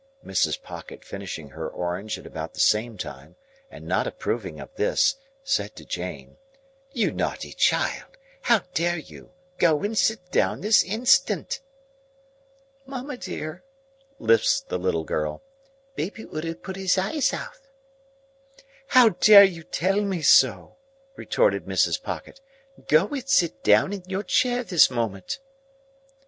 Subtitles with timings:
[0.25, 0.59] Mrs.
[0.63, 3.35] Pocket finishing her orange at about the same time,
[3.69, 6.37] and not approving of this, said to Jane,—
[6.91, 9.29] "You naughty child, how dare you?
[9.59, 11.61] Go and sit down this instant!"
[12.87, 13.63] "Mamma dear,"
[14.17, 15.43] lisped the little girl,
[15.95, 17.59] "baby ood have put hith eyeth out."
[18.87, 20.77] "How dare you tell me so?"
[21.15, 22.01] retorted Mrs.
[22.01, 22.41] Pocket.
[22.87, 25.37] "Go and sit down in your chair this moment!"